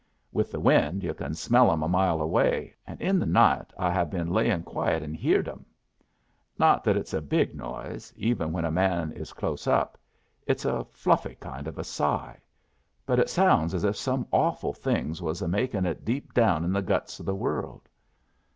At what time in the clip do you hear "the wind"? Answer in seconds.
0.49-1.03